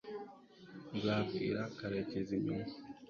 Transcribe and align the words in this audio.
nzabwira 0.95 1.61
karekezi 1.77 2.35
nyuma 2.43 2.71